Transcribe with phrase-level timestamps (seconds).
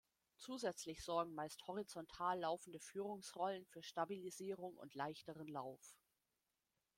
[0.35, 5.95] Zusätzlich sorgen meist horizontal laufende Führungsrollen für Stabilisierung und leichteren Lauf.